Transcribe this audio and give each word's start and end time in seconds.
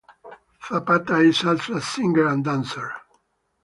Zapata 0.67 1.19
is 1.19 1.43
also 1.45 1.75
a 1.75 1.81
singer 1.81 2.25
and 2.25 2.43
dancer. 2.43 2.91